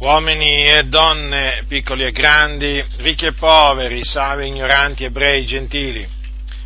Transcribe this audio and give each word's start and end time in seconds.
uomini 0.00 0.62
e 0.62 0.84
donne, 0.84 1.64
piccoli 1.68 2.04
e 2.04 2.12
grandi, 2.12 2.82
ricchi 2.98 3.26
e 3.26 3.32
poveri, 3.32 4.02
savi, 4.02 4.46
ignoranti, 4.46 5.04
ebrei, 5.04 5.44
gentili, 5.44 6.08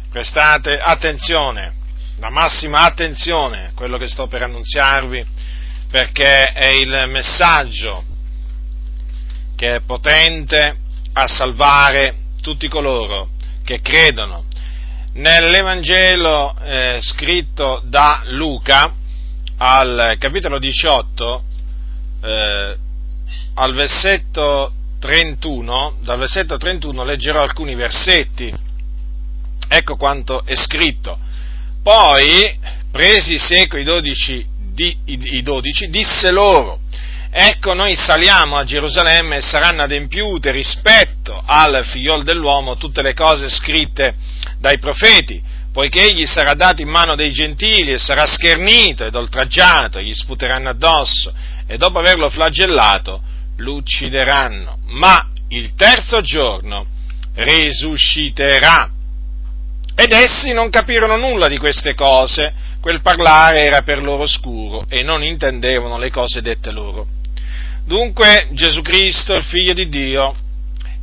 prestate 0.08 0.78
attenzione, 0.78 1.74
la 2.18 2.30
massima 2.30 2.82
attenzione 2.82 3.66
a 3.66 3.70
quello 3.74 3.98
che 3.98 4.06
sto 4.06 4.28
per 4.28 4.42
annunziarvi, 4.42 5.26
perché 5.90 6.52
è 6.52 6.68
il 6.68 7.06
messaggio 7.08 8.04
che 9.56 9.76
è 9.76 9.80
potente 9.80 10.76
a 11.14 11.26
salvare 11.26 12.16
tutti 12.40 12.68
coloro 12.68 13.30
che 13.64 13.80
credono. 13.80 14.44
Nell'Evangelo 15.14 16.54
eh, 16.62 16.98
scritto 17.00 17.82
da 17.84 18.22
Luca, 18.26 18.94
al 19.56 20.16
capitolo 20.20 20.60
18, 20.60 21.44
eh, 22.22 22.76
al 23.54 23.72
versetto 23.74 24.72
31, 24.98 25.98
dal 26.02 26.18
versetto 26.18 26.56
31 26.56 27.04
leggerò 27.04 27.42
alcuni 27.42 27.74
versetti. 27.74 28.52
Ecco 29.68 29.96
quanto 29.96 30.44
è 30.44 30.54
scritto. 30.54 31.18
Poi, 31.82 32.58
presi 32.90 33.38
seco 33.38 33.76
i 33.76 33.84
dodici, 33.84 34.44
di, 34.72 34.96
i, 35.04 35.36
i 35.36 35.42
dodici, 35.42 35.88
disse 35.88 36.30
loro, 36.30 36.80
ecco 37.30 37.74
noi 37.74 37.94
saliamo 37.94 38.56
a 38.56 38.64
Gerusalemme 38.64 39.36
e 39.36 39.42
saranno 39.42 39.82
adempiute 39.82 40.50
rispetto 40.50 41.42
al 41.44 41.84
figliol 41.84 42.22
dell'uomo 42.22 42.76
tutte 42.76 43.02
le 43.02 43.14
cose 43.14 43.50
scritte 43.50 44.14
dai 44.58 44.78
profeti, 44.78 45.42
poiché 45.72 46.04
egli 46.04 46.24
sarà 46.26 46.54
dato 46.54 46.80
in 46.80 46.88
mano 46.88 47.14
dei 47.14 47.32
gentili 47.32 47.92
e 47.92 47.98
sarà 47.98 48.26
schernito 48.26 49.04
ed 49.04 49.14
oltraggiato, 49.14 50.00
gli 50.00 50.14
sputeranno 50.14 50.70
addosso 50.70 51.32
e 51.66 51.76
dopo 51.76 51.98
averlo 51.98 52.30
flagellato 52.30 53.32
lo 53.56 53.74
uccideranno, 53.74 54.78
ma 54.86 55.28
il 55.48 55.74
terzo 55.74 56.20
giorno 56.20 56.86
risusciterà. 57.34 58.90
Ed 59.96 60.12
essi 60.12 60.52
non 60.52 60.70
capirono 60.70 61.16
nulla 61.16 61.46
di 61.48 61.58
queste 61.58 61.94
cose, 61.94 62.52
quel 62.80 63.00
parlare 63.00 63.62
era 63.62 63.82
per 63.82 64.02
loro 64.02 64.26
scuro 64.26 64.84
e 64.88 65.02
non 65.02 65.22
intendevano 65.22 65.98
le 65.98 66.10
cose 66.10 66.42
dette 66.42 66.70
loro. 66.70 67.06
Dunque 67.84 68.48
Gesù 68.52 68.82
Cristo, 68.82 69.34
il 69.34 69.44
figlio 69.44 69.72
di 69.72 69.88
Dio, 69.88 70.34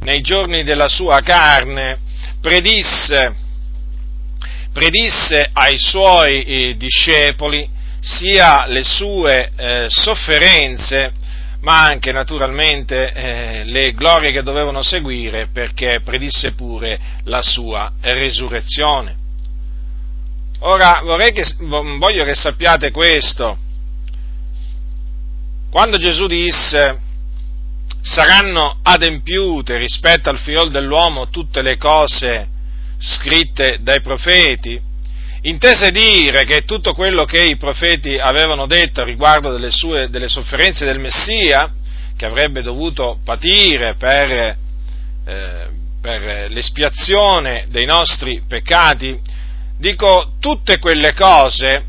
nei 0.02 0.22
giorni 0.22 0.64
della 0.64 0.88
sua 0.88 1.22
carne, 1.22 2.00
predisse, 2.42 3.34
predisse 4.74 5.50
ai 5.54 5.78
suoi 5.78 6.44
eh, 6.44 6.76
discepoli 6.76 7.70
sia 8.00 8.66
le 8.66 8.84
sue 8.84 9.52
eh, 9.56 9.86
sofferenze, 9.88 11.14
ma 11.62 11.86
anche 11.86 12.12
naturalmente 12.12 13.12
eh, 13.14 13.64
le 13.66 13.94
glorie 13.94 14.32
che 14.32 14.44
dovevano 14.44 14.82
seguire 14.82 15.48
perché 15.48 16.02
predisse 16.04 16.54
pure 16.54 17.00
la 17.24 17.42
sua 17.42 17.92
resurrezione. 18.02 19.18
Ora 20.60 21.02
che, 21.32 21.44
voglio 21.60 22.24
che 22.24 22.36
sappiate 22.36 22.92
questo. 22.92 23.58
Quando 25.70 25.98
Gesù 25.98 26.28
disse 26.28 27.00
saranno 28.02 28.80
adempiute 28.82 29.78
rispetto 29.78 30.30
al 30.30 30.40
figlio 30.40 30.66
dell'uomo 30.66 31.30
tutte 31.30 31.62
le 31.62 31.78
cose 31.78 32.48
scritte 32.98 33.80
dai 33.82 34.02
profeti, 34.02 34.80
intese 35.44 35.92
dire 35.92 36.44
che 36.44 36.66
tutto 36.66 36.94
quello 36.94 37.26
che 37.26 37.44
i 37.44 37.58
profeti 37.58 38.18
avevano 38.18 38.68
detto 38.68 39.04
riguardo 39.04 39.52
delle, 39.52 39.72
sue, 39.72 40.10
delle 40.10 40.28
sofferenze 40.28 40.86
del 40.86 41.00
Messia, 41.00 41.74
che 42.16 42.26
avrebbe 42.26 42.62
dovuto 42.62 43.20
patire 43.24 43.96
per, 43.96 44.56
eh, 45.26 45.70
per 46.00 46.52
l'espiazione 46.52 47.66
dei 47.70 47.86
nostri 47.86 48.44
peccati, 48.48 49.20
dico, 49.78 50.34
tutte 50.40 50.78
quelle 50.78 51.14
cose 51.14 51.86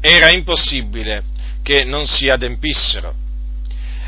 era 0.00 0.30
impossibile 0.30 1.24
che 1.62 1.84
non 1.84 2.06
si 2.06 2.28
adempissero, 2.28 3.14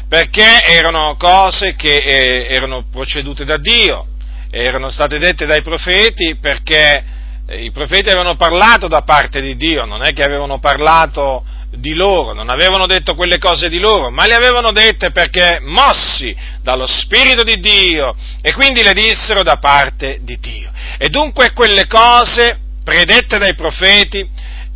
perché 0.09 0.62
erano 0.65 1.17
cose 1.17 1.75
che 1.75 1.97
eh, 1.97 2.47
erano 2.55 2.84
procedute 2.91 3.45
da 3.45 3.56
Dio, 3.56 4.06
erano 4.50 4.89
state 4.91 5.19
dette 5.19 5.47
dai 5.47 5.62
profeti 5.62 6.37
perché 6.37 7.14
i 7.49 7.71
profeti 7.71 8.09
avevano 8.09 8.37
parlato 8.37 8.88
da 8.88 9.03
parte 9.03 9.41
di 9.41 9.56
Dio, 9.56 9.84
non 9.84 10.03
è 10.03 10.12
che 10.12 10.22
avevano 10.22 10.59
parlato 10.59 11.44
di 11.71 11.94
loro, 11.94 12.32
non 12.32 12.49
avevano 12.49 12.87
detto 12.87 13.15
quelle 13.15 13.38
cose 13.38 13.69
di 13.69 13.78
loro, 13.78 14.10
ma 14.10 14.27
le 14.27 14.34
avevano 14.34 14.72
dette 14.72 15.10
perché 15.10 15.59
mossi 15.60 16.34
dallo 16.62 16.87
Spirito 16.87 17.43
di 17.43 17.59
Dio 17.60 18.15
e 18.41 18.53
quindi 18.53 18.82
le 18.82 18.93
dissero 18.93 19.43
da 19.43 19.56
parte 19.59 20.21
di 20.22 20.38
Dio. 20.38 20.71
E 20.97 21.09
dunque 21.09 21.53
quelle 21.53 21.87
cose 21.87 22.59
predette 22.82 23.38
dai 23.38 23.55
profeti 23.55 24.26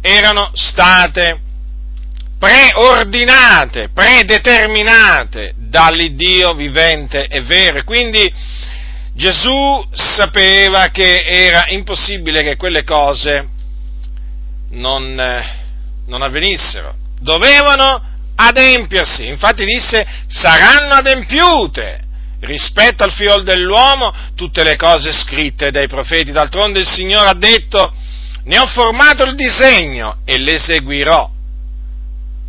erano 0.01 0.51
state 0.55 1.41
preordinate, 2.39 3.91
predeterminate 3.93 5.55
dall'Iddio 5.57 6.53
vivente 6.53 7.27
e 7.27 7.41
vero. 7.43 7.83
Quindi 7.85 8.33
Gesù 9.19 9.85
sapeva 9.95 10.91
che 10.91 11.25
era 11.27 11.67
impossibile 11.71 12.45
che 12.45 12.55
quelle 12.55 12.85
cose 12.85 13.49
non, 14.71 15.19
eh, 15.19 15.45
non 16.07 16.23
avvenissero, 16.23 16.95
dovevano 17.19 18.01
adempiersi, 18.37 19.27
infatti 19.27 19.65
disse 19.65 20.07
saranno 20.29 20.95
adempiute 20.95 22.05
rispetto 22.43 23.03
al 23.03 23.11
fiol 23.11 23.43
dell'uomo 23.43 24.15
tutte 24.37 24.63
le 24.63 24.77
cose 24.77 25.11
scritte 25.11 25.73
dai 25.73 25.89
profeti, 25.89 26.31
d'altronde 26.31 26.79
il 26.79 26.87
Signore 26.87 27.29
ha 27.29 27.35
detto 27.35 27.93
ne 28.45 28.57
ho 28.57 28.67
formato 28.67 29.25
il 29.25 29.35
disegno 29.35 30.19
e 30.25 30.39
l'eseguirò. 30.39 31.29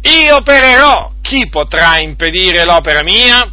Io 0.04 0.36
opererò, 0.36 1.14
chi 1.24 1.50
potrà 1.50 1.98
impedire 1.98 2.64
l'opera 2.64 3.02
mia? 3.02 3.52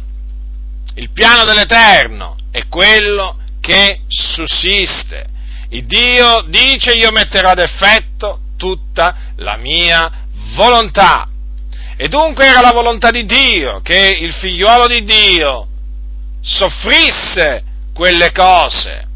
Il 0.93 1.09
piano 1.09 1.45
dell'Eterno 1.45 2.35
è 2.57 2.67
quello 2.67 3.37
che 3.61 4.01
sussiste. 4.07 5.25
Il 5.69 5.85
Dio 5.85 6.43
dice 6.47 6.93
io 6.93 7.11
metterò 7.11 7.49
ad 7.49 7.59
effetto 7.59 8.39
tutta 8.57 9.15
la 9.35 9.57
mia 9.57 10.11
volontà. 10.55 11.27
E 11.95 12.07
dunque 12.07 12.47
era 12.47 12.61
la 12.61 12.71
volontà 12.71 13.11
di 13.11 13.25
Dio 13.25 13.81
che 13.81 14.17
il 14.19 14.33
figliuolo 14.33 14.87
di 14.87 15.03
Dio 15.03 15.67
soffrisse 16.41 17.63
quelle 17.93 18.31
cose. 18.31 19.07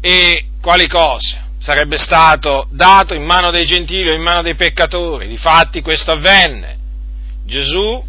E 0.00 0.48
quali 0.60 0.86
cose? 0.86 1.44
Sarebbe 1.58 1.96
stato 1.96 2.68
dato 2.70 3.14
in 3.14 3.24
mano 3.24 3.50
dei 3.50 3.64
gentili 3.64 4.10
o 4.10 4.14
in 4.14 4.22
mano 4.22 4.42
dei 4.42 4.54
peccatori. 4.54 5.28
Difatti 5.28 5.80
questo 5.80 6.12
avvenne. 6.12 6.76
Gesù 7.46 8.04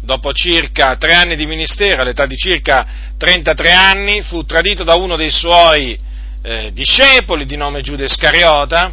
dopo 0.00 0.32
circa 0.32 0.96
tre 0.96 1.12
anni 1.12 1.36
di 1.36 1.46
ministero, 1.46 2.02
all'età 2.02 2.26
di 2.26 2.36
circa 2.36 2.86
33 3.16 3.72
anni, 3.72 4.22
fu 4.22 4.44
tradito 4.44 4.84
da 4.84 4.94
uno 4.94 5.16
dei 5.16 5.30
suoi 5.30 5.98
eh, 6.42 6.72
discepoli 6.72 7.44
di 7.44 7.56
nome 7.56 7.80
Giuda 7.80 8.04
Iscariota 8.04 8.92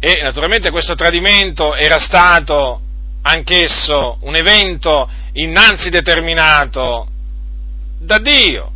e 0.00 0.20
naturalmente 0.22 0.70
questo 0.70 0.94
tradimento 0.94 1.74
era 1.74 1.98
stato 1.98 2.80
anch'esso 3.22 4.18
un 4.20 4.36
evento 4.36 5.08
innanzi 5.32 5.88
determinato 5.88 7.06
da 8.00 8.18
Dio. 8.18 8.70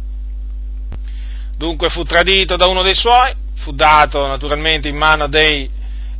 Dunque 1.56 1.90
fu 1.90 2.04
tradito 2.04 2.56
da 2.56 2.66
uno 2.66 2.82
dei 2.82 2.94
suoi, 2.94 3.34
fu 3.56 3.72
dato 3.72 4.26
naturalmente 4.26 4.88
in 4.88 4.96
mano 4.96 5.28
dei, 5.28 5.68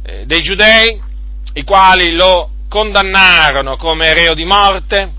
eh, 0.03 0.27
dei 0.27 0.41
giudei, 0.41 1.01
i 1.55 1.63
quali 1.63 2.13
lo 2.13 2.51
condannarono 2.69 3.77
come 3.77 4.13
reo 4.15 4.35
di 4.35 4.45
morte 4.45 5.13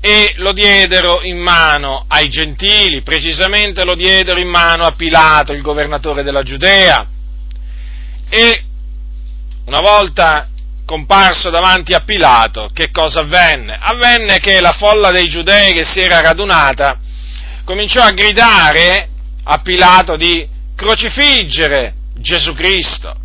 e 0.00 0.34
lo 0.36 0.52
diedero 0.52 1.22
in 1.22 1.38
mano 1.38 2.04
ai 2.08 2.28
gentili, 2.28 3.00
precisamente 3.00 3.84
lo 3.84 3.94
diedero 3.94 4.38
in 4.38 4.48
mano 4.48 4.84
a 4.84 4.92
Pilato, 4.92 5.52
il 5.52 5.62
governatore 5.62 6.22
della 6.22 6.42
Giudea. 6.42 7.06
E 8.28 8.64
una 9.64 9.80
volta 9.80 10.48
comparso 10.84 11.48
davanti 11.48 11.94
a 11.94 12.00
Pilato, 12.00 12.68
che 12.74 12.90
cosa 12.90 13.20
avvenne? 13.20 13.78
Avvenne 13.80 14.40
che 14.40 14.60
la 14.60 14.72
folla 14.72 15.10
dei 15.10 15.28
giudei 15.28 15.72
che 15.72 15.84
si 15.84 16.00
era 16.00 16.20
radunata 16.20 16.98
cominciò 17.64 18.02
a 18.02 18.12
gridare 18.12 19.08
a 19.44 19.58
Pilato 19.60 20.16
di 20.16 20.46
crocifiggere 20.76 21.94
Gesù 22.18 22.52
Cristo 22.52 23.22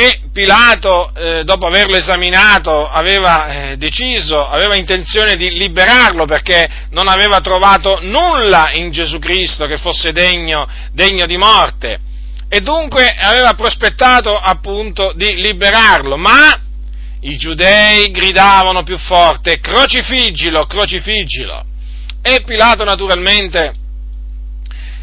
e 0.00 0.20
Pilato, 0.32 1.12
eh, 1.12 1.42
dopo 1.42 1.66
averlo 1.66 1.96
esaminato, 1.96 2.88
aveva 2.88 3.48
eh, 3.72 3.76
deciso, 3.78 4.46
aveva 4.46 4.76
intenzione 4.76 5.34
di 5.34 5.50
liberarlo 5.50 6.24
perché 6.24 6.86
non 6.90 7.08
aveva 7.08 7.40
trovato 7.40 7.98
nulla 8.02 8.70
in 8.74 8.92
Gesù 8.92 9.18
Cristo 9.18 9.66
che 9.66 9.76
fosse 9.76 10.12
degno, 10.12 10.68
degno 10.92 11.26
di 11.26 11.36
morte 11.36 11.98
e 12.48 12.60
dunque 12.60 13.12
aveva 13.18 13.54
prospettato 13.54 14.38
appunto 14.38 15.12
di 15.16 15.34
liberarlo, 15.34 16.16
ma 16.16 16.56
i 17.22 17.36
giudei 17.36 18.12
gridavano 18.12 18.84
più 18.84 18.98
forte, 18.98 19.58
crocifiggilo, 19.58 20.64
crocifiggilo. 20.66 21.64
E 22.22 22.42
Pilato 22.44 22.84
naturalmente 22.84 23.74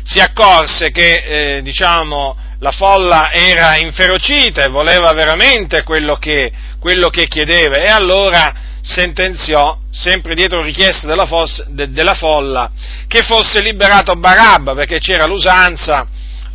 si 0.06 0.22
accorse 0.22 0.92
che, 0.92 1.58
eh, 1.58 1.62
diciamo, 1.64 2.38
la 2.66 2.72
folla 2.72 3.32
era 3.32 3.78
inferocita 3.78 4.64
e 4.64 4.70
voleva 4.70 5.12
veramente 5.12 5.84
quello 5.84 6.16
che, 6.16 6.52
quello 6.80 7.10
che 7.10 7.28
chiedeva. 7.28 7.76
E 7.76 7.90
allora 7.90 8.52
sentenziò, 8.82 9.78
sempre 9.92 10.34
dietro 10.34 10.64
richiesta 10.64 11.06
della, 11.06 11.28
fos, 11.28 11.64
de, 11.68 11.92
della 11.92 12.16
folla, 12.16 12.72
che 13.08 13.22
fosse 13.22 13.62
liberato 13.62 14.16
Barabba 14.16 14.74
perché 14.74 14.98
c'era 14.98 15.28
l'usanza 15.28 16.08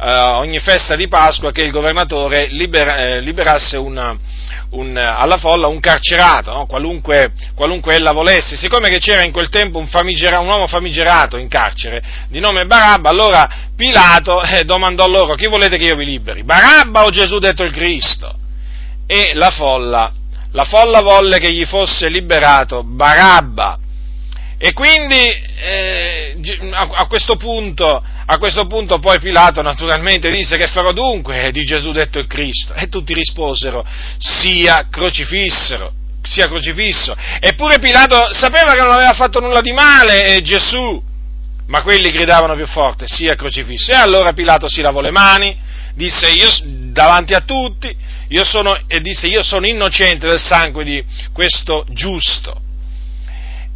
eh, 0.02 0.12
ogni 0.12 0.58
festa 0.58 0.96
di 0.96 1.06
Pasqua 1.06 1.52
che 1.52 1.62
il 1.62 1.70
governatore 1.70 2.48
libera, 2.48 2.96
eh, 2.96 3.20
liberasse 3.20 3.76
una, 3.76 4.16
un, 4.70 4.96
alla 4.96 5.38
folla 5.38 5.66
un 5.66 5.80
carcerato, 5.80 6.52
no? 6.52 6.66
qualunque, 6.66 7.32
qualunque, 7.54 7.94
ella 7.94 8.12
volesse. 8.12 8.56
Siccome 8.56 8.88
che 8.88 8.98
c'era 8.98 9.22
in 9.22 9.32
quel 9.32 9.48
tempo 9.48 9.78
un, 9.78 9.88
un, 9.92 10.46
uomo 10.46 10.66
famigerato 10.66 11.36
in 11.36 11.48
carcere 11.48 12.02
di 12.28 12.38
nome 12.38 12.66
Barabba, 12.66 13.08
allora 13.08 13.48
Pilato 13.74 14.42
eh, 14.42 14.64
domandò 14.64 15.08
loro 15.08 15.34
chi 15.34 15.46
volete 15.46 15.76
che 15.76 15.84
io 15.84 15.96
vi 15.96 16.04
liberi, 16.04 16.44
Barabba 16.44 17.04
o 17.04 17.10
Gesù 17.10 17.38
detto 17.38 17.64
il 17.64 17.72
Cristo? 17.72 18.36
E 19.06 19.32
la 19.34 19.50
folla, 19.50 20.12
la 20.52 20.64
folla 20.64 21.00
volle 21.00 21.38
che 21.38 21.52
gli 21.52 21.64
fosse 21.64 22.08
liberato 22.08 22.84
Barabba. 22.84 23.78
E 24.62 24.74
quindi 24.74 25.16
eh, 25.16 26.36
a, 26.72 26.88
a, 26.92 27.06
questo 27.06 27.36
punto, 27.36 28.04
a, 28.26 28.36
questo 28.36 28.66
punto, 28.66 28.98
poi 28.98 29.18
Pilato 29.18 29.62
naturalmente 29.62 30.30
disse 30.30 30.58
che 30.58 30.66
farò 30.66 30.92
dunque 30.92 31.48
di 31.50 31.64
Gesù 31.64 31.92
detto 31.92 32.18
il 32.18 32.26
Cristo. 32.26 32.74
E 32.74 32.90
tutti 32.90 33.14
risposero, 33.14 33.82
sia 34.18 34.86
crocifissero, 34.90 35.94
sia 36.22 36.46
crocifisso. 36.46 37.16
Eppure 37.40 37.78
Pilato 37.78 38.34
sapeva 38.34 38.74
che 38.74 38.82
non 38.82 38.92
aveva 38.92 39.14
fatto 39.14 39.40
nulla 39.40 39.62
di 39.62 39.72
male 39.72 40.24
eh, 40.24 40.42
Gesù, 40.42 41.02
ma 41.68 41.80
quelli 41.80 42.10
gridavano 42.10 42.54
più 42.54 42.66
forte, 42.66 43.06
sia 43.06 43.34
crocifisso. 43.36 43.92
E 43.92 43.94
allora 43.94 44.34
Pilato 44.34 44.68
si 44.68 44.82
lavò 44.82 45.00
le 45.00 45.10
mani, 45.10 45.58
disse 45.94 46.30
io 46.30 46.50
davanti 46.92 47.32
a 47.32 47.40
tutti, 47.40 47.96
io 48.28 48.44
sono, 48.44 48.78
e 48.86 49.00
disse 49.00 49.26
io 49.26 49.42
sono 49.42 49.66
innocente 49.66 50.26
del 50.26 50.38
sangue 50.38 50.84
di 50.84 51.02
questo 51.32 51.86
giusto 51.88 52.68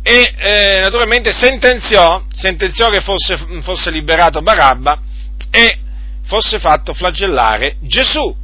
e 0.06 0.34
eh, 0.36 0.80
naturalmente 0.82 1.32
sentenziò, 1.32 2.22
sentenziò 2.30 2.90
che 2.90 3.00
fosse, 3.00 3.38
fosse, 3.62 3.90
liberato 3.90 4.42
Barabba 4.42 5.00
e 5.50 5.78
fosse 6.26 6.58
fatto 6.58 6.92
flagellare 6.92 7.76
Gesù. 7.80 8.36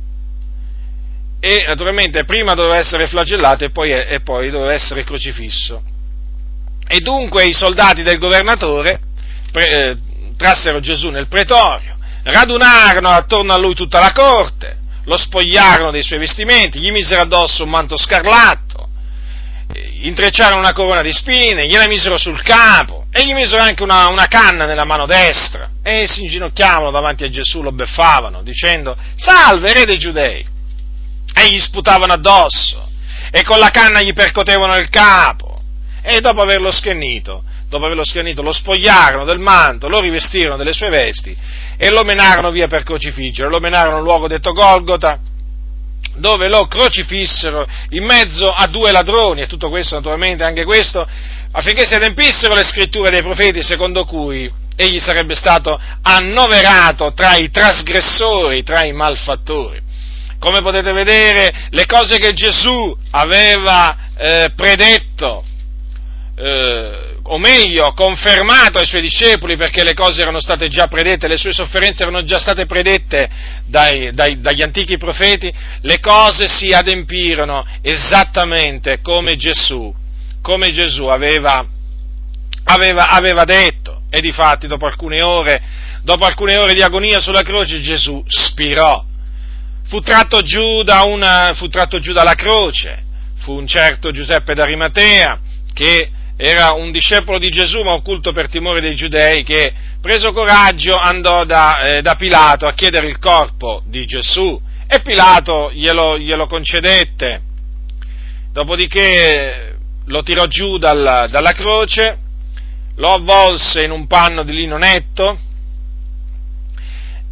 E 1.38 1.64
naturalmente 1.66 2.24
prima 2.24 2.54
doveva 2.54 2.78
essere 2.78 3.06
flagellato 3.08 3.64
e 3.64 3.70
poi, 3.70 3.90
e 3.92 4.20
poi 4.24 4.48
doveva 4.48 4.72
essere 4.72 5.04
crocifisso. 5.04 5.82
E 6.88 6.98
dunque 7.00 7.44
i 7.44 7.52
soldati 7.52 8.02
del 8.02 8.18
governatore 8.18 8.98
pre, 9.52 9.70
eh, 9.70 9.96
trassero 10.38 10.80
Gesù 10.80 11.10
nel 11.10 11.28
pretorio, 11.28 11.94
radunarono 12.22 13.10
attorno 13.10 13.52
a 13.52 13.58
lui 13.58 13.74
tutta 13.74 14.00
la 14.00 14.12
corte, 14.12 14.78
lo 15.04 15.18
spogliarono 15.18 15.90
dei 15.90 16.02
suoi 16.02 16.20
vestimenti, 16.20 16.80
gli 16.80 16.90
misero 16.90 17.20
addosso 17.20 17.64
un 17.64 17.70
manto 17.70 17.98
scarlatto, 17.98 18.69
intrecciarono 20.06 20.60
una 20.60 20.72
corona 20.72 21.02
di 21.02 21.12
spine, 21.12 21.66
gliela 21.66 21.86
misero 21.86 22.16
sul 22.16 22.42
capo 22.42 23.06
e 23.12 23.24
gli 23.24 23.32
misero 23.32 23.62
anche 23.62 23.82
una, 23.82 24.08
una 24.08 24.26
canna 24.26 24.66
nella 24.66 24.84
mano 24.84 25.06
destra 25.06 25.70
e 25.82 26.06
si 26.06 26.22
inginocchiavano 26.22 26.90
davanti 26.90 27.24
a 27.24 27.30
Gesù, 27.30 27.62
lo 27.62 27.72
beffavano 27.72 28.42
dicendo 28.42 28.96
salve 29.16 29.72
re 29.72 29.84
dei 29.84 29.98
giudei! 29.98 30.46
E 31.34 31.46
gli 31.48 31.58
sputavano 31.58 32.12
addosso 32.12 32.88
e 33.30 33.44
con 33.44 33.58
la 33.58 33.70
canna 33.70 34.02
gli 34.02 34.12
percotevano 34.12 34.76
il 34.76 34.88
capo. 34.88 35.60
E 36.02 36.20
dopo 36.20 36.40
averlo 36.40 36.70
schernito, 36.70 37.44
dopo 37.68 37.84
averlo 37.84 38.04
schernito 38.04 38.42
lo 38.42 38.52
spogliarono 38.52 39.24
del 39.24 39.38
manto, 39.38 39.88
lo 39.88 40.00
rivestirono 40.00 40.56
delle 40.56 40.72
sue 40.72 40.88
vesti 40.88 41.36
e 41.76 41.90
lo 41.90 42.04
menarono 42.04 42.50
via 42.50 42.68
per 42.68 42.82
crocifiggere, 42.82 43.48
lo 43.48 43.60
menarono 43.60 43.96
a 43.96 43.98
un 43.98 44.04
luogo 44.04 44.26
detto 44.26 44.52
Golgota 44.52 45.20
dove 46.20 46.48
lo 46.48 46.66
crocifissero 46.66 47.66
in 47.90 48.04
mezzo 48.04 48.52
a 48.52 48.66
due 48.66 48.92
ladroni, 48.92 49.42
e 49.42 49.46
tutto 49.46 49.68
questo 49.68 49.96
naturalmente, 49.96 50.44
anche 50.44 50.64
questo, 50.64 51.06
affinché 51.52 51.86
si 51.86 51.94
adempissero 51.94 52.54
le 52.54 52.64
scritture 52.64 53.10
dei 53.10 53.22
profeti 53.22 53.62
secondo 53.62 54.04
cui 54.04 54.50
egli 54.76 55.00
sarebbe 55.00 55.34
stato 55.34 55.78
annoverato 56.02 57.12
tra 57.12 57.36
i 57.36 57.50
trasgressori, 57.50 58.62
tra 58.62 58.84
i 58.84 58.92
malfattori. 58.92 59.80
Come 60.38 60.60
potete 60.60 60.92
vedere, 60.92 61.68
le 61.70 61.84
cose 61.84 62.16
che 62.16 62.32
Gesù 62.32 62.96
aveva 63.10 63.94
eh, 64.16 64.52
predetto, 64.56 65.44
eh, 66.34 67.09
o 67.32 67.38
meglio, 67.38 67.92
confermato 67.92 68.78
ai 68.78 68.86
suoi 68.86 69.02
discepoli 69.02 69.56
perché 69.56 69.84
le 69.84 69.94
cose 69.94 70.20
erano 70.20 70.40
state 70.40 70.68
già 70.68 70.86
predette, 70.86 71.28
le 71.28 71.36
sue 71.36 71.52
sofferenze 71.52 72.02
erano 72.02 72.24
già 72.24 72.40
state 72.40 72.66
predette 72.66 73.28
dai, 73.66 74.12
dai, 74.12 74.40
dagli 74.40 74.62
antichi 74.62 74.96
profeti, 74.96 75.52
le 75.82 76.00
cose 76.00 76.48
si 76.48 76.72
adempirono 76.72 77.64
esattamente 77.82 79.00
come 79.00 79.36
Gesù, 79.36 79.94
come 80.42 80.72
Gesù 80.72 81.04
aveva, 81.04 81.64
aveva, 82.64 83.08
aveva 83.08 83.44
detto. 83.44 84.02
E 84.10 84.20
difatti 84.20 84.66
dopo 84.66 84.86
alcune 84.86 85.22
ore, 85.22 85.62
dopo 86.02 86.24
alcune 86.24 86.56
ore 86.56 86.74
di 86.74 86.82
agonia 86.82 87.20
sulla 87.20 87.42
croce 87.42 87.80
Gesù 87.80 88.24
spirò. 88.26 89.04
Fu 89.86 90.00
tratto 90.00 90.42
giù, 90.42 90.82
da 90.82 91.02
una, 91.02 91.52
fu 91.54 91.68
tratto 91.68 92.00
giù 92.00 92.12
dalla 92.12 92.34
croce, 92.34 93.04
fu 93.36 93.52
un 93.52 93.68
certo 93.68 94.10
Giuseppe 94.10 94.52
d'Arimatea 94.54 95.38
che 95.72 96.10
era 96.42 96.72
un 96.72 96.90
discepolo 96.90 97.38
di 97.38 97.50
Gesù 97.50 97.82
ma 97.82 97.92
occulto 97.92 98.32
per 98.32 98.48
timore 98.48 98.80
dei 98.80 98.94
giudei 98.94 99.42
che 99.42 99.74
preso 100.00 100.32
coraggio 100.32 100.96
andò 100.96 101.44
da, 101.44 101.82
eh, 101.82 102.00
da 102.00 102.14
Pilato 102.14 102.66
a 102.66 102.72
chiedere 102.72 103.08
il 103.08 103.18
corpo 103.18 103.82
di 103.84 104.06
Gesù 104.06 104.58
e 104.86 105.02
Pilato 105.02 105.70
glielo, 105.70 106.18
glielo 106.18 106.46
concedette. 106.46 107.42
Dopodiché 108.52 109.76
lo 110.06 110.22
tirò 110.22 110.46
giù 110.46 110.78
dal, 110.78 111.26
dalla 111.28 111.52
croce, 111.52 112.18
lo 112.96 113.12
avvolse 113.12 113.84
in 113.84 113.90
un 113.90 114.06
panno 114.06 114.42
di 114.42 114.54
lino 114.54 114.78
netto 114.78 115.38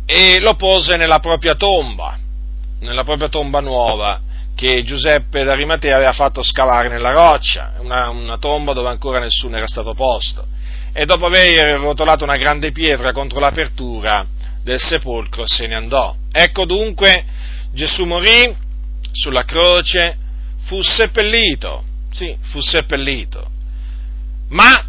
e 0.04 0.38
lo 0.38 0.54
pose 0.54 0.96
nella 0.96 1.18
propria 1.20 1.54
tomba, 1.54 2.18
nella 2.80 3.04
propria 3.04 3.30
tomba 3.30 3.60
nuova 3.60 4.20
che 4.58 4.82
Giuseppe 4.82 5.44
d'Arimatea 5.44 5.94
aveva 5.94 6.10
fatto 6.10 6.42
scavare 6.42 6.88
nella 6.88 7.12
roccia, 7.12 7.74
una, 7.78 8.08
una 8.08 8.38
tomba 8.38 8.72
dove 8.72 8.88
ancora 8.88 9.20
nessuno 9.20 9.56
era 9.56 9.68
stato 9.68 9.94
posto. 9.94 10.44
E 10.92 11.04
dopo 11.04 11.26
aver 11.26 11.78
rotolato 11.78 12.24
una 12.24 12.34
grande 12.34 12.72
pietra 12.72 13.12
contro 13.12 13.38
l'apertura 13.38 14.26
del 14.64 14.80
sepolcro 14.80 15.46
se 15.46 15.68
ne 15.68 15.76
andò. 15.76 16.12
Ecco 16.32 16.64
dunque 16.64 17.24
Gesù 17.72 18.02
morì 18.02 18.52
sulla 19.12 19.44
croce, 19.44 20.16
fu 20.62 20.82
seppellito, 20.82 21.84
sì, 22.10 22.36
fu 22.50 22.60
seppellito. 22.60 23.48
Ma 24.48 24.84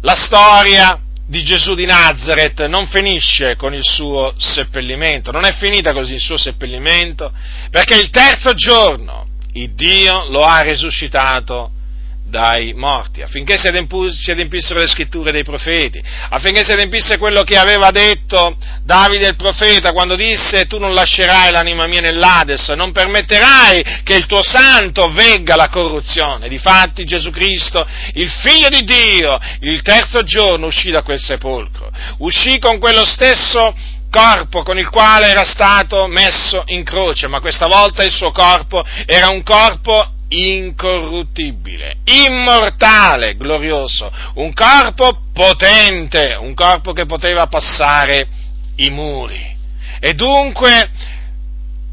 la 0.00 0.14
storia 0.14 0.98
di 1.26 1.44
Gesù 1.44 1.74
di 1.74 1.86
Nazareth 1.86 2.66
non 2.66 2.86
finisce 2.88 3.56
con 3.56 3.74
il 3.74 3.84
suo 3.84 4.34
seppellimento, 4.36 5.30
non 5.30 5.44
è 5.44 5.52
finita 5.52 5.92
così 5.92 6.14
il 6.14 6.20
suo 6.20 6.36
seppellimento, 6.36 7.32
perché 7.70 7.94
il 7.94 8.10
terzo 8.10 8.54
giorno 8.54 9.26
il 9.54 9.74
Dio 9.74 10.28
lo 10.28 10.40
ha 10.44 10.60
risuscitato 10.60 11.70
dai 12.32 12.72
morti, 12.72 13.20
affinché 13.20 13.58
si, 13.58 13.68
adempissero 13.68 14.80
le 14.80 14.86
scritture 14.86 15.32
dei 15.32 15.44
profeti, 15.44 16.02
affinché 16.30 16.64
si 16.64 16.72
adempisse 16.72 17.18
quello 17.18 17.42
che 17.42 17.58
aveva 17.58 17.90
detto 17.90 18.56
Davide 18.82 19.28
il 19.28 19.36
profeta 19.36 19.92
quando 19.92 20.16
disse 20.16 20.64
tu 20.66 20.78
non 20.78 20.94
lascerai 20.94 21.50
l'anima 21.50 21.86
mia 21.86 22.00
nell'Ades, 22.00 22.70
non 22.70 22.90
permetterai 22.90 24.00
che 24.02 24.14
il 24.14 24.24
tuo 24.24 24.42
santo 24.42 25.12
vegga 25.12 25.56
la 25.56 25.68
corruzione. 25.68 26.48
Difatti 26.48 27.04
Gesù 27.04 27.30
Cristo, 27.30 27.86
il 28.14 28.30
figlio 28.30 28.70
di 28.70 28.80
Dio, 28.80 29.38
il 29.60 29.82
terzo 29.82 30.22
giorno 30.22 30.68
uscì 30.68 30.90
da 30.90 31.02
quel 31.02 31.20
sepolcro, 31.20 31.90
uscì 32.20 32.58
con 32.58 32.78
quello 32.78 33.04
stesso 33.04 33.74
corpo 34.08 34.62
con 34.62 34.78
il 34.78 34.88
quale 34.88 35.26
era 35.26 35.44
stato 35.44 36.06
messo 36.06 36.62
in 36.66 36.82
croce, 36.82 37.28
ma 37.28 37.40
questa 37.40 37.66
volta 37.66 38.02
il 38.04 38.12
suo 38.12 38.30
corpo 38.30 38.82
era 39.04 39.28
un 39.28 39.42
corpo 39.42 40.20
incorruttibile, 40.32 41.98
immortale, 42.04 43.36
glorioso, 43.36 44.10
un 44.34 44.52
corpo 44.52 45.24
potente, 45.32 46.36
un 46.40 46.54
corpo 46.54 46.92
che 46.92 47.06
poteva 47.06 47.46
passare 47.46 48.28
i 48.76 48.90
muri. 48.90 49.56
E 50.00 50.14
dunque, 50.14 50.90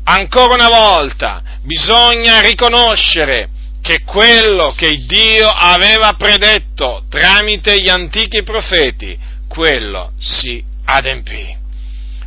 ancora 0.04 0.54
una 0.54 0.70
volta, 0.70 1.42
bisogna 1.62 2.40
riconoscere 2.40 3.50
che 3.82 4.02
quello 4.04 4.74
che 4.76 5.06
Dio 5.06 5.48
aveva 5.48 6.14
predetto 6.14 7.04
tramite 7.10 7.82
gli 7.82 7.90
antichi 7.90 8.44
profeti, 8.44 9.18
quello 9.48 10.12
si 10.18 10.64
adempì. 10.86 11.58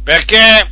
Perché 0.04 0.68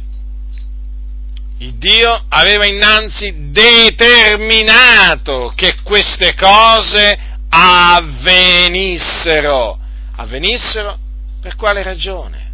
il 1.60 1.74
Dio 1.74 2.24
aveva 2.28 2.64
innanzi 2.64 3.50
determinato 3.50 5.52
che 5.54 5.76
queste 5.82 6.34
cose 6.34 7.18
avvenissero. 7.50 9.78
Avvenissero 10.16 10.96
per 11.40 11.56
quale 11.56 11.82
ragione? 11.82 12.48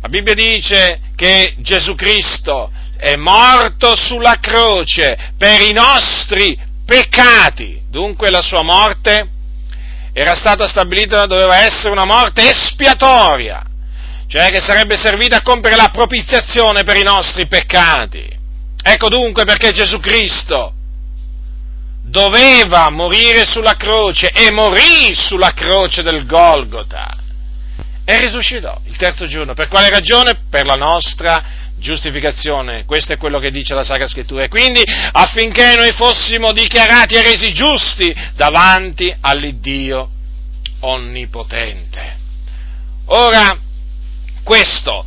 La 0.00 0.08
Bibbia 0.08 0.32
dice 0.32 0.98
che 1.14 1.56
Gesù 1.58 1.94
Cristo 1.94 2.72
è 2.96 3.16
morto 3.16 3.94
sulla 3.94 4.38
croce 4.40 5.34
per 5.36 5.60
i 5.60 5.72
nostri 5.72 6.58
peccati. 6.86 7.82
Dunque 7.90 8.30
la 8.30 8.40
sua 8.40 8.62
morte 8.62 9.28
era 10.14 10.34
stata 10.34 10.66
stabilita, 10.66 11.26
doveva 11.26 11.64
essere 11.64 11.90
una 11.90 12.06
morte 12.06 12.48
espiatoria, 12.48 13.62
cioè 14.32 14.50
che 14.50 14.62
sarebbe 14.62 14.96
servita 14.96 15.36
a 15.36 15.42
compiere 15.42 15.76
la 15.76 15.90
propiziazione 15.92 16.84
per 16.84 16.96
i 16.96 17.02
nostri 17.02 17.46
peccati. 17.46 18.26
Ecco 18.82 19.10
dunque 19.10 19.44
perché 19.44 19.72
Gesù 19.72 20.00
Cristo 20.00 20.72
doveva 22.02 22.88
morire 22.88 23.44
sulla 23.44 23.74
croce 23.74 24.30
e 24.30 24.50
morì 24.50 25.14
sulla 25.14 25.52
croce 25.52 26.02
del 26.02 26.24
Golgota 26.24 27.14
e 28.06 28.20
risuscitò 28.20 28.80
il 28.86 28.96
terzo 28.96 29.26
giorno. 29.26 29.52
Per 29.52 29.68
quale 29.68 29.90
ragione? 29.90 30.44
Per 30.48 30.64
la 30.64 30.76
nostra 30.76 31.44
giustificazione. 31.76 32.86
Questo 32.86 33.12
è 33.12 33.18
quello 33.18 33.38
che 33.38 33.50
dice 33.50 33.74
la 33.74 33.84
Sacra 33.84 34.06
Scrittura. 34.06 34.44
E 34.44 34.48
quindi 34.48 34.82
affinché 35.12 35.76
noi 35.76 35.92
fossimo 35.92 36.52
dichiarati 36.52 37.16
e 37.16 37.22
resi 37.22 37.52
giusti 37.52 38.16
davanti 38.34 39.14
all'Iddio 39.20 40.08
onnipotente. 40.80 42.16
Ora, 43.08 43.70
questo 44.42 45.06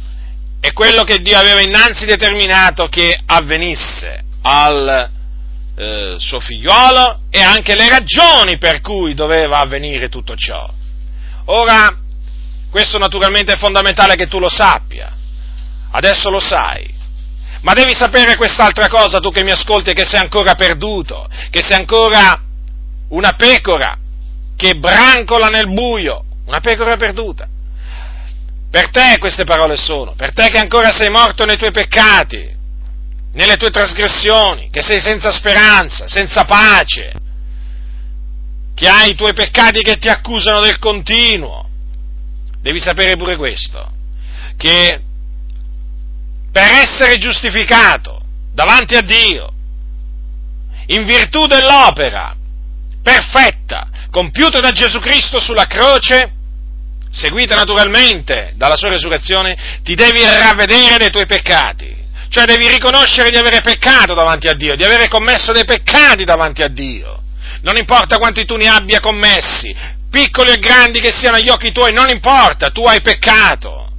è 0.60 0.74
quello 0.74 1.04
che 1.04 1.20
Dio 1.22 1.38
aveva 1.38 1.62
innanzi 1.62 2.06
determinato 2.06 2.88
che 2.88 3.18
avvenisse 3.26 4.24
al 4.42 5.10
eh, 5.76 6.16
suo 6.18 6.40
figliuolo 6.40 7.22
e 7.30 7.42
anche 7.42 7.76
le 7.76 7.90
ragioni 7.90 8.58
per 8.58 8.82
cui 8.82 9.14
doveva 9.14 9.60
avvenire 9.60 10.10
tutto 10.10 10.36
ciò. 10.36 10.68
Ora, 11.46 12.00
questo 12.72 12.98
naturalmente 12.98 13.54
è 13.54 13.58
fondamentale 13.58 14.16
che 14.16 14.28
tu 14.28 14.40
lo 14.40 14.50
sappia. 14.50 15.14
Adesso 15.92 16.30
lo 16.30 16.40
sai. 16.40 16.94
Ma 17.62 17.74
devi 17.74 17.94
sapere 17.96 18.36
quest'altra 18.36 18.88
cosa, 18.88 19.20
tu 19.20 19.32
che 19.32 19.44
mi 19.44 19.52
ascolti 19.52 19.94
che 19.94 20.06
sei 20.06 20.20
ancora 20.20 20.56
perduto, 20.56 21.28
che 21.50 21.62
sei 21.62 21.78
ancora 21.78 22.40
una 23.10 23.34
pecora 23.34 23.98
che 24.56 24.76
brancola 24.76 25.48
nel 25.48 25.72
buio, 25.72 26.24
una 26.46 26.60
pecora 26.60 26.96
perduta. 26.98 27.48
Per 28.76 28.90
te 28.90 29.16
queste 29.20 29.46
parole 29.46 29.78
sono, 29.78 30.16
per 30.16 30.34
te 30.34 30.50
che 30.50 30.58
ancora 30.58 30.92
sei 30.92 31.10
morto 31.10 31.46
nei 31.46 31.56
tuoi 31.56 31.72
peccati, 31.72 32.54
nelle 33.32 33.56
tue 33.56 33.70
trasgressioni, 33.70 34.70
che 34.70 34.82
sei 34.82 35.00
senza 35.00 35.32
speranza, 35.32 36.10
senza 36.10 36.44
pace, 36.44 37.10
che 38.74 38.90
hai 38.90 39.12
i 39.12 39.16
tuoi 39.16 39.32
peccati 39.32 39.82
che 39.82 39.96
ti 39.96 40.10
accusano 40.10 40.60
del 40.60 40.78
continuo, 40.78 41.70
devi 42.60 42.82
sapere 42.82 43.16
pure 43.16 43.38
questo, 43.38 43.94
che 44.58 45.02
per 46.52 46.70
essere 46.70 47.16
giustificato 47.16 48.24
davanti 48.52 48.96
a 48.96 49.02
Dio, 49.02 49.54
in 50.88 51.06
virtù 51.06 51.46
dell'opera 51.46 52.36
perfetta 53.02 53.88
compiuta 54.12 54.60
da 54.60 54.72
Gesù 54.72 55.00
Cristo 55.00 55.40
sulla 55.40 55.66
croce, 55.66 56.35
seguita 57.16 57.56
naturalmente 57.56 58.54
dalla 58.56 58.76
sua 58.76 58.90
resurrezione, 58.90 59.80
ti 59.84 59.96
devi 59.96 60.22
ravvedere 60.22 60.98
dei 60.98 61.10
tuoi 61.10 61.26
peccati. 61.26 62.04
Cioè 62.30 62.46
devi 62.46 62.68
riconoscere 62.68 63.30
di 63.30 63.38
avere 63.38 63.62
peccato 63.62 64.14
davanti 64.14 64.48
a 64.48 64.54
Dio, 64.54 64.76
di 64.76 64.84
avere 64.84 65.08
commesso 65.08 65.54
dei 65.54 65.64
peccati 65.64 66.26
davanti 66.26 66.62
a 66.62 66.68
Dio. 66.68 67.22
Non 67.62 67.78
importa 67.78 68.18
quanti 68.18 68.46
tu 68.46 68.58
ne 68.58 68.68
abbia 68.68 69.00
commessi, 69.00 69.74
piccoli 70.10 70.52
e 70.52 70.60
grandi 70.60 71.00
che 71.00 71.12
siano 71.12 71.38
agli 71.38 71.50
occhi 71.50 71.72
tuoi, 71.72 71.94
non 71.94 72.10
importa, 72.10 72.70
tu 72.70 72.86
hai 72.86 73.02
peccato. 73.02 73.90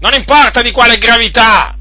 Non 0.00 0.12
importa 0.14 0.60
di 0.60 0.70
quale 0.70 0.96
gravità. 0.96 1.76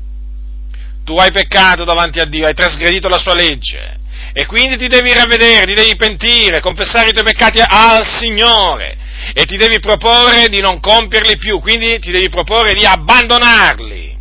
Tu 1.05 1.17
hai 1.17 1.32
peccato 1.32 1.84
davanti 1.84 2.20
a 2.20 2.25
Dio, 2.25 2.46
hai 2.46 2.53
trasgredito 2.53 3.10
la 3.10 3.17
sua 3.17 3.36
legge. 3.36 4.00
E 4.34 4.46
quindi 4.46 4.77
ti 4.77 4.88
devi 4.88 5.13
ravvedere, 5.13 5.65
ti 5.65 5.74
devi 5.74 5.96
pentire, 5.96 6.60
confessare 6.60 7.10
i 7.10 7.12
tuoi 7.12 7.25
peccati 7.25 7.62
al 7.65 8.05
Signore. 8.05 8.98
E 9.34 9.46
ti 9.46 9.56
devi 9.56 9.80
proporre 9.80 10.50
di 10.50 10.60
non 10.60 10.80
compierli 10.80 11.38
più, 11.38 11.60
quindi 11.60 12.00
ti 12.00 12.12
devi 12.12 12.30
proporre 12.30 12.74
di 12.74 12.86
abbandonarli. 12.86 14.18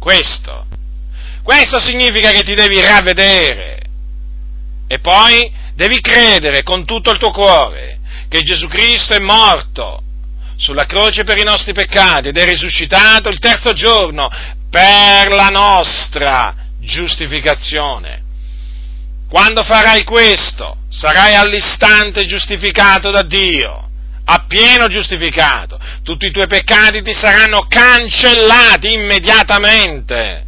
Questo. 0.00 0.66
Questo 1.42 1.78
significa 1.78 2.30
che 2.30 2.42
ti 2.42 2.54
devi 2.54 2.80
ravvedere. 2.80 3.80
E 4.88 4.98
poi 4.98 5.50
devi 5.74 6.00
credere 6.00 6.62
con 6.62 6.84
tutto 6.84 7.10
il 7.12 7.18
tuo 7.18 7.30
cuore 7.30 7.98
che 8.28 8.42
Gesù 8.42 8.68
Cristo 8.68 9.14
è 9.14 9.18
morto 9.18 10.02
sulla 10.56 10.84
croce 10.84 11.24
per 11.24 11.38
i 11.38 11.44
nostri 11.44 11.72
peccati 11.72 12.28
ed 12.28 12.36
è 12.36 12.44
risuscitato 12.44 13.28
il 13.28 13.38
terzo 13.38 13.72
giorno 13.72 14.28
per 14.70 15.32
la 15.32 15.48
nostra 15.48 16.54
giustificazione. 16.80 18.24
Quando 19.28 19.62
farai 19.62 20.04
questo, 20.04 20.78
sarai 20.88 21.34
all'istante 21.34 22.26
giustificato 22.26 23.10
da 23.10 23.22
Dio, 23.22 23.87
appieno 24.30 24.88
giustificato. 24.88 25.78
Tutti 26.02 26.26
i 26.26 26.30
tuoi 26.30 26.46
peccati 26.46 27.02
ti 27.02 27.14
saranno 27.14 27.66
cancellati 27.66 28.92
immediatamente 28.92 30.44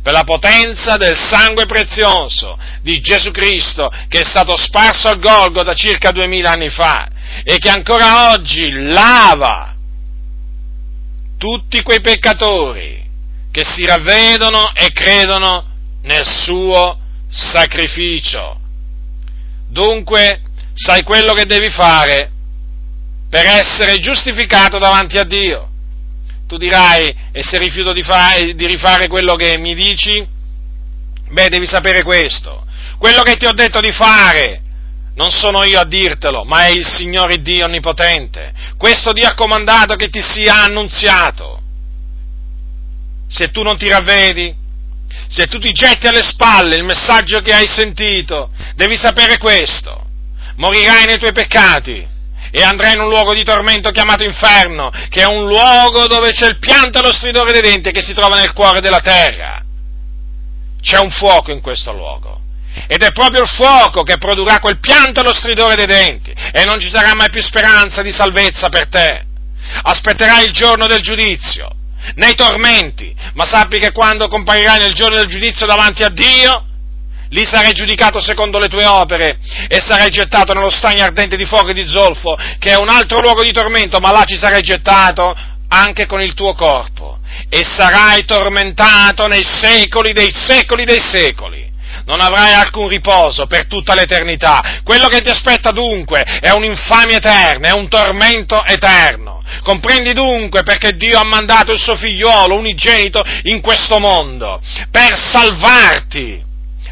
per 0.00 0.12
la 0.12 0.22
potenza 0.22 0.96
del 0.96 1.16
sangue 1.16 1.66
prezioso 1.66 2.56
di 2.80 3.00
Gesù 3.00 3.32
Cristo 3.32 3.90
che 4.08 4.20
è 4.20 4.24
stato 4.24 4.56
sparso 4.56 5.08
al 5.08 5.18
Golgotha 5.18 5.74
circa 5.74 6.12
duemila 6.12 6.52
anni 6.52 6.70
fa 6.70 7.08
e 7.42 7.58
che 7.58 7.68
ancora 7.68 8.30
oggi 8.32 8.70
lava 8.70 9.74
tutti 11.36 11.82
quei 11.82 12.00
peccatori 12.00 13.04
che 13.50 13.64
si 13.64 13.84
ravvedono 13.84 14.72
e 14.72 14.92
credono 14.92 15.66
nel 16.02 16.24
suo 16.24 16.98
sacrificio. 17.28 18.60
Dunque, 19.68 20.42
sai 20.74 21.02
quello 21.02 21.32
che 21.34 21.44
devi 21.44 21.70
fare 21.70 22.30
per 23.28 23.46
essere 23.46 23.98
giustificato 23.98 24.78
davanti 24.78 25.18
a 25.18 25.24
Dio. 25.24 25.68
Tu 26.46 26.56
dirai, 26.56 27.14
e 27.30 27.42
se 27.42 27.58
rifiuto 27.58 27.92
di, 27.92 28.02
fare, 28.02 28.54
di 28.54 28.66
rifare 28.66 29.06
quello 29.06 29.34
che 29.34 29.58
mi 29.58 29.74
dici? 29.74 30.26
Beh, 31.30 31.48
devi 31.48 31.66
sapere 31.66 32.02
questo. 32.02 32.64
Quello 32.98 33.22
che 33.22 33.36
ti 33.36 33.44
ho 33.44 33.52
detto 33.52 33.80
di 33.80 33.92
fare, 33.92 34.62
non 35.14 35.30
sono 35.30 35.62
io 35.64 35.78
a 35.78 35.84
dirtelo, 35.84 36.44
ma 36.44 36.66
è 36.66 36.70
il 36.70 36.86
Signore 36.86 37.42
Dio 37.42 37.66
Onnipotente. 37.66 38.52
Questo 38.78 39.12
Dio 39.12 39.28
ha 39.28 39.34
comandato 39.34 39.94
che 39.94 40.08
ti 40.08 40.22
sia 40.22 40.62
annunziato. 40.62 41.60
Se 43.28 43.50
tu 43.50 43.62
non 43.62 43.76
ti 43.76 43.88
ravvedi, 43.88 44.54
se 45.28 45.46
tu 45.48 45.58
ti 45.58 45.72
getti 45.72 46.06
alle 46.06 46.22
spalle 46.22 46.76
il 46.76 46.84
messaggio 46.84 47.40
che 47.40 47.52
hai 47.52 47.66
sentito, 47.66 48.50
devi 48.74 48.96
sapere 48.96 49.36
questo. 49.36 50.06
Morirai 50.56 51.04
nei 51.04 51.18
tuoi 51.18 51.32
peccati 51.32 52.16
e 52.50 52.62
andrai 52.62 52.94
in 52.94 53.00
un 53.00 53.08
luogo 53.08 53.34
di 53.34 53.44
tormento 53.44 53.90
chiamato 53.90 54.24
inferno, 54.24 54.90
che 55.08 55.22
è 55.22 55.26
un 55.26 55.46
luogo 55.46 56.06
dove 56.06 56.32
c'è 56.32 56.48
il 56.48 56.58
pianto 56.58 56.98
e 56.98 57.02
lo 57.02 57.12
stridore 57.12 57.52
dei 57.52 57.62
denti 57.62 57.90
che 57.90 58.02
si 58.02 58.14
trova 58.14 58.36
nel 58.36 58.52
cuore 58.52 58.80
della 58.80 59.00
terra. 59.00 59.62
C'è 60.80 60.98
un 60.98 61.10
fuoco 61.10 61.50
in 61.50 61.60
questo 61.60 61.92
luogo. 61.92 62.40
Ed 62.86 63.02
è 63.02 63.10
proprio 63.12 63.42
il 63.42 63.48
fuoco 63.48 64.02
che 64.02 64.18
produrrà 64.18 64.60
quel 64.60 64.78
pianto 64.78 65.20
e 65.20 65.24
lo 65.24 65.32
stridore 65.32 65.74
dei 65.74 65.86
denti. 65.86 66.32
E 66.52 66.64
non 66.64 66.78
ci 66.78 66.88
sarà 66.88 67.14
mai 67.14 67.30
più 67.30 67.42
speranza 67.42 68.02
di 68.02 68.12
salvezza 68.12 68.68
per 68.68 68.88
te. 68.88 69.26
Aspetterai 69.82 70.44
il 70.44 70.52
giorno 70.52 70.86
del 70.86 71.02
giudizio, 71.02 71.68
nei 72.14 72.34
tormenti, 72.34 73.14
ma 73.34 73.44
sappi 73.44 73.78
che 73.78 73.92
quando 73.92 74.28
comparirai 74.28 74.78
nel 74.78 74.94
giorno 74.94 75.16
del 75.16 75.26
giudizio 75.26 75.66
davanti 75.66 76.04
a 76.04 76.08
Dio, 76.08 76.67
lì 77.30 77.44
sarai 77.44 77.72
giudicato 77.72 78.20
secondo 78.20 78.58
le 78.58 78.68
tue 78.68 78.84
opere 78.84 79.38
e 79.68 79.80
sarai 79.80 80.10
gettato 80.10 80.52
nello 80.52 80.70
stagno 80.70 81.04
ardente 81.04 81.36
di 81.36 81.44
fuoco 81.44 81.68
e 81.68 81.74
di 81.74 81.86
zolfo, 81.86 82.36
che 82.58 82.70
è 82.70 82.76
un 82.76 82.88
altro 82.88 83.20
luogo 83.20 83.42
di 83.42 83.52
tormento, 83.52 83.98
ma 83.98 84.10
là 84.10 84.24
ci 84.24 84.36
sarai 84.36 84.62
gettato 84.62 85.36
anche 85.68 86.06
con 86.06 86.22
il 86.22 86.34
tuo 86.34 86.54
corpo 86.54 87.18
e 87.48 87.64
sarai 87.64 88.24
tormentato 88.24 89.26
nei 89.26 89.44
secoli 89.44 90.12
dei 90.12 90.30
secoli 90.30 90.84
dei 90.84 91.00
secoli. 91.00 91.66
Non 92.06 92.20
avrai 92.20 92.54
alcun 92.54 92.88
riposo 92.88 93.46
per 93.46 93.66
tutta 93.66 93.94
l'eternità. 93.94 94.80
Quello 94.82 95.08
che 95.08 95.20
ti 95.20 95.28
aspetta 95.28 95.72
dunque 95.72 96.22
è 96.22 96.50
un'infamia 96.50 97.18
eterna, 97.18 97.68
è 97.68 97.72
un 97.72 97.86
tormento 97.88 98.64
eterno. 98.64 99.42
Comprendi 99.62 100.14
dunque 100.14 100.62
perché 100.62 100.96
Dio 100.96 101.18
ha 101.18 101.24
mandato 101.24 101.72
il 101.72 101.78
suo 101.78 101.96
figliuolo 101.96 102.54
unigenito 102.54 103.22
in 103.44 103.60
questo 103.60 103.98
mondo, 103.98 104.60
per 104.90 105.14
salvarti 105.14 106.46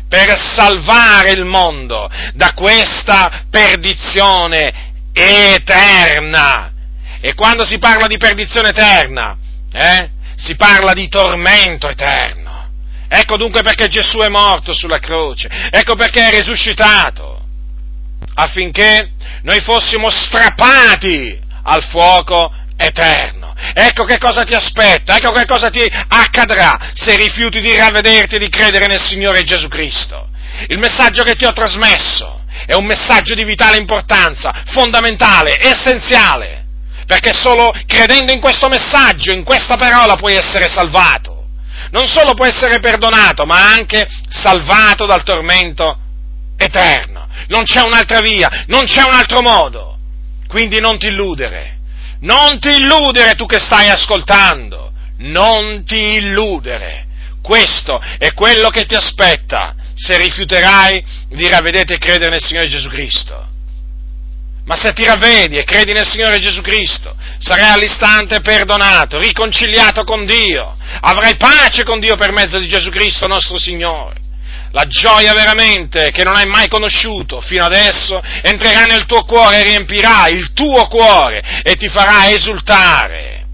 per 0.09 0.39
salvare 0.39 1.33
il 1.33 1.45
mondo 1.45 2.09
da 2.35 2.53
questa 2.55 3.45
perdizione 3.51 4.95
eterna. 5.13 6.73
E 7.21 7.35
quando 7.35 7.65
si 7.65 7.79
parla 7.79 8.07
di 8.07 8.19
perdizione 8.19 8.69
eterna, 8.69 9.37
eh, 9.73 10.11
si 10.37 10.55
parla 10.57 10.93
di 10.93 11.09
tormento 11.09 11.89
eterno. 11.89 12.45
Ecco 13.09 13.37
dunque 13.37 13.63
perché 13.63 13.89
Gesù 13.89 14.19
è 14.19 14.29
morto 14.29 14.75
sulla 14.75 14.99
croce, 14.99 15.49
ecco 15.71 15.95
perché 15.95 16.29
è 16.29 16.37
risuscitato, 16.37 17.41
affinché 18.35 19.11
noi 19.43 19.61
fossimo 19.61 20.11
strappati 20.11 21.39
al 21.63 21.85
fuoco 21.85 22.53
eterno. 22.77 23.46
Ecco 23.75 24.05
che 24.05 24.19
cosa 24.19 24.45
ti 24.45 24.53
aspetta, 24.53 25.17
ecco 25.17 25.33
che 25.33 25.47
cosa 25.47 25.71
ti 25.71 25.83
accadrà 26.09 26.91
se 26.93 27.17
rifiuti 27.17 27.61
di 27.61 27.75
ravvederti 27.75 28.35
e 28.35 28.39
di 28.39 28.49
credere 28.49 28.87
nel 28.87 29.01
Signore 29.01 29.45
Gesù 29.45 29.69
Cristo. 29.69 30.29
Il 30.69 30.79
messaggio 30.79 31.23
che 31.23 31.35
ti 31.35 31.45
ho 31.45 31.53
trasmesso 31.53 32.45
è 32.67 32.75
un 32.75 32.85
messaggio 32.85 33.35
di 33.35 33.45
vitale 33.45 33.79
importanza, 33.79 34.53
fondamentale, 34.67 35.59
essenziale, 35.59 36.65
perché 37.07 37.33
solo 37.33 37.73
credendo 37.87 38.33
in 38.33 38.41
questo 38.41 38.69
messaggio, 38.69 39.33
in 39.33 39.45
questa 39.45 39.77
parola, 39.77 40.17
puoi 40.17 40.35
essere 40.35 40.69
salvato. 40.69 41.47
Non 41.93 42.07
solo 42.07 42.35
puoi 42.35 42.49
essere 42.49 42.81
perdonato, 42.81 43.47
ma 43.47 43.73
anche 43.73 44.07
salvato 44.29 45.07
dal 45.07 45.23
tormento 45.23 45.99
eterno. 46.59 47.29
Non 47.49 47.65
c'è 47.65 47.83
un'altra 47.83 48.21
via, 48.21 48.65
non 48.67 48.85
c'è 48.85 49.03
un 49.03 49.13
altro 49.13 49.41
modo. 49.41 49.99
Quindi 50.49 50.81
non 50.81 50.99
ti 50.99 51.07
illudere 51.07 51.76
non 52.21 52.59
ti 52.59 52.71
illudere 52.71 53.35
tu 53.35 53.47
che 53.47 53.59
stai 53.59 53.89
ascoltando, 53.89 54.93
non 55.19 55.85
ti 55.85 56.15
illudere. 56.17 57.05
Questo 57.43 58.01
è 58.19 58.33
quello 58.33 58.71
che 58.71 58.87
ti 58.87 58.95
aspetta 58.95 59.75
se 59.95 60.17
rifiuterai 60.17 61.05
di 61.29 61.49
ravvedere 61.49 61.95
e 61.95 61.99
credere 61.99 62.31
nel 62.31 62.43
Signore 62.43 62.69
Gesù 62.69 62.89
Cristo. 62.89 63.45
Ma 64.65 64.75
se 64.75 64.93
ti 64.93 65.05
ravvedi 65.05 65.57
e 65.57 65.65
credi 65.65 65.93
nel 65.93 66.07
Signore 66.07 66.41
Gesù 66.41 66.61
Cristo, 66.61 67.15
sarai 67.39 67.71
all'istante 67.71 68.41
perdonato, 68.41 69.17
riconciliato 69.19 70.03
con 70.03 70.27
Dio, 70.27 70.77
avrai 71.03 71.37
pace 71.37 71.85
con 71.85 72.01
Dio 72.01 72.17
per 72.17 72.33
mezzo 72.33 72.59
di 72.59 72.67
Gesù 72.67 72.91
Cristo 72.91 73.29
nostro 73.29 73.59
Signore 73.59 74.25
la 74.77 74.87
gioia 74.87 75.33
veramente 75.33 76.11
che 76.11 76.23
non 76.23 76.37
hai 76.37 76.45
mai 76.45 76.69
conosciuto 76.69 77.41
fino 77.41 77.65
adesso, 77.65 78.21
entrerà 78.43 78.83
nel 78.83 79.07
tuo 79.07 79.25
cuore 79.25 79.61
e 79.61 79.63
riempirà 79.63 80.29
il 80.29 80.53
tuo 80.53 80.87
cuore 80.87 81.63
e 81.63 81.77
ti 81.77 81.89
farà 81.89 82.29
esultare. 82.29 83.47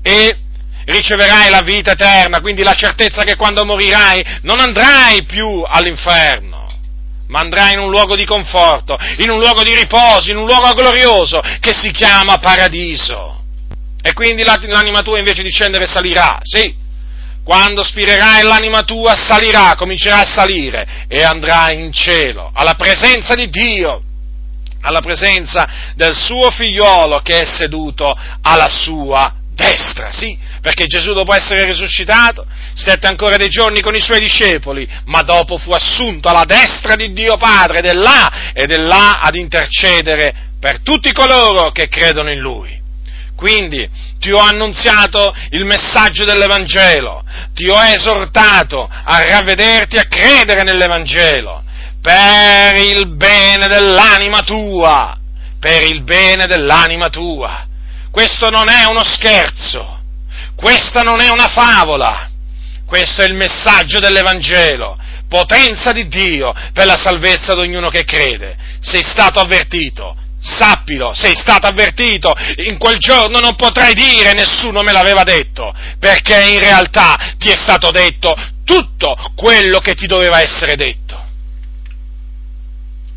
E 0.00 0.38
riceverai 0.84 1.50
la 1.50 1.62
vita 1.62 1.90
eterna, 1.90 2.40
quindi 2.40 2.62
la 2.62 2.74
certezza 2.74 3.24
che 3.24 3.34
quando 3.34 3.64
morirai 3.64 4.38
non 4.42 4.60
andrai 4.60 5.24
più 5.24 5.64
all'inferno, 5.66 6.68
ma 7.26 7.40
andrai 7.40 7.72
in 7.72 7.80
un 7.80 7.90
luogo 7.90 8.14
di 8.14 8.24
conforto, 8.24 8.96
in 9.16 9.30
un 9.30 9.40
luogo 9.40 9.64
di 9.64 9.74
riposo, 9.74 10.30
in 10.30 10.36
un 10.36 10.46
luogo 10.46 10.74
glorioso 10.74 11.42
che 11.58 11.72
si 11.72 11.90
chiama 11.90 12.38
paradiso. 12.38 13.42
E 14.00 14.12
quindi 14.12 14.44
l'anima 14.44 15.02
tua 15.02 15.18
invece 15.18 15.42
di 15.42 15.50
scendere 15.50 15.86
salirà, 15.86 16.38
sì, 16.42 16.72
quando 17.50 17.82
spirerai 17.82 18.44
l'anima 18.44 18.84
tua 18.84 19.16
salirà, 19.16 19.74
comincerà 19.74 20.20
a 20.20 20.24
salire 20.24 20.86
e 21.08 21.24
andrà 21.24 21.72
in 21.72 21.92
cielo, 21.92 22.52
alla 22.54 22.74
presenza 22.74 23.34
di 23.34 23.48
Dio, 23.48 24.00
alla 24.82 25.00
presenza 25.00 25.68
del 25.96 26.14
suo 26.14 26.52
figliolo 26.52 27.18
che 27.22 27.40
è 27.40 27.44
seduto 27.44 28.16
alla 28.42 28.68
sua 28.68 29.34
destra, 29.52 30.12
sì, 30.12 30.38
perché 30.62 30.86
Gesù 30.86 31.12
dopo 31.12 31.34
essere 31.34 31.64
risuscitato 31.64 32.46
stette 32.74 33.08
ancora 33.08 33.36
dei 33.36 33.48
giorni 33.50 33.80
con 33.80 33.96
i 33.96 34.00
suoi 34.00 34.20
discepoli, 34.20 34.88
ma 35.06 35.22
dopo 35.22 35.58
fu 35.58 35.72
assunto 35.72 36.28
alla 36.28 36.44
destra 36.44 36.94
di 36.94 37.12
Dio 37.12 37.36
Padre 37.36 37.78
ed 37.78 37.86
è 37.86 37.94
là, 37.94 38.52
ed 38.52 38.70
è 38.70 38.76
là 38.76 39.18
ad 39.22 39.34
intercedere 39.34 40.52
per 40.60 40.82
tutti 40.82 41.10
coloro 41.10 41.72
che 41.72 41.88
credono 41.88 42.30
in 42.30 42.38
Lui. 42.38 42.78
Quindi 43.34 43.88
ti 44.20 44.30
ho 44.30 44.38
annunziato 44.38 45.34
il 45.50 45.64
messaggio 45.64 46.24
dell'Evangelo, 46.24 47.24
ti 47.54 47.68
ho 47.68 47.82
esortato 47.82 48.88
a 48.88 49.24
ravvederti, 49.24 49.96
a 49.96 50.06
credere 50.06 50.62
nell'Evangelo, 50.62 51.64
per 52.02 52.76
il 52.76 53.16
bene 53.16 53.66
dell'anima 53.66 54.42
tua, 54.42 55.16
per 55.58 55.82
il 55.84 56.02
bene 56.02 56.46
dell'anima 56.46 57.08
tua. 57.08 57.66
Questo 58.10 58.50
non 58.50 58.68
è 58.68 58.84
uno 58.84 59.02
scherzo, 59.02 60.00
questa 60.54 61.00
non 61.00 61.20
è 61.20 61.30
una 61.30 61.48
favola, 61.48 62.28
questo 62.86 63.22
è 63.22 63.24
il 63.24 63.34
messaggio 63.34 64.00
dell'Evangelo, 64.00 64.98
potenza 65.28 65.92
di 65.92 66.08
Dio 66.08 66.52
per 66.74 66.84
la 66.84 66.96
salvezza 66.98 67.54
di 67.54 67.60
ognuno 67.60 67.88
che 67.88 68.04
crede. 68.04 68.56
Sei 68.80 69.02
stato 69.02 69.40
avvertito, 69.40 70.16
Sappilo, 70.42 71.12
sei 71.14 71.34
stato 71.34 71.66
avvertito, 71.66 72.34
in 72.66 72.78
quel 72.78 72.98
giorno 72.98 73.40
non 73.40 73.54
potrai 73.56 73.92
dire 73.92 74.32
nessuno 74.32 74.82
me 74.82 74.92
l'aveva 74.92 75.22
detto, 75.22 75.72
perché 75.98 76.48
in 76.48 76.58
realtà 76.58 77.34
ti 77.38 77.50
è 77.50 77.56
stato 77.56 77.90
detto 77.90 78.34
tutto 78.64 79.16
quello 79.34 79.80
che 79.80 79.94
ti 79.94 80.06
doveva 80.06 80.40
essere 80.40 80.76
detto. 80.76 81.29